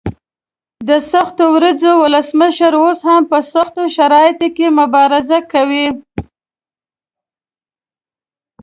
د 0.87 0.89
سختو 1.11 1.43
ورځو 1.55 1.91
ولسمشر 2.03 2.73
اوس 2.81 2.99
هم 3.09 3.21
په 3.31 3.37
سختو 3.53 3.81
شرایطو 3.95 4.47
کې 4.55 4.67
مبارزه 4.79 5.39
کوي. 5.51 5.87